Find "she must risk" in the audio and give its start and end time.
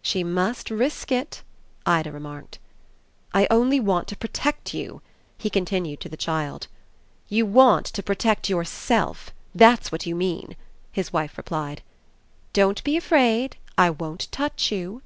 0.00-1.12